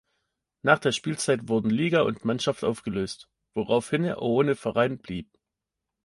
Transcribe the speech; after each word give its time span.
Nach 0.63 0.79
der 0.79 0.93
Spielzeit 0.93 1.47
wurden 1.47 1.69
Liga 1.69 2.01
und 2.01 2.25
Mannschaft 2.25 2.63
aufgelöst, 2.63 3.29
woraufhin 3.55 4.03
er 4.03 4.19
ohne 4.23 4.55
Verein 4.55 4.97
blieb. 4.97 5.29